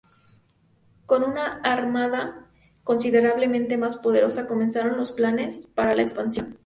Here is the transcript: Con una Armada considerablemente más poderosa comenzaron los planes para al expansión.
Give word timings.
Con 1.05 1.23
una 1.23 1.57
Armada 1.61 2.49
considerablemente 2.83 3.77
más 3.77 3.97
poderosa 3.97 4.47
comenzaron 4.47 4.97
los 4.97 5.11
planes 5.11 5.67
para 5.75 5.91
al 5.91 5.99
expansión. 5.99 6.57